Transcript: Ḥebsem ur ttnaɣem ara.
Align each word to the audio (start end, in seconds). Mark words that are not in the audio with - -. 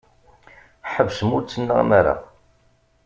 Ḥebsem 0.93 1.29
ur 1.35 1.41
ttnaɣem 1.43 1.91
ara. 1.99 2.15